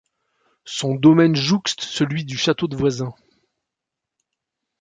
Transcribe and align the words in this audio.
Son 0.65 0.95
domaine 0.95 1.35
jouxte 1.35 1.81
celui 1.81 2.25
du 2.25 2.35
château 2.35 2.67
de 2.67 2.75
Voisins. 2.75 3.13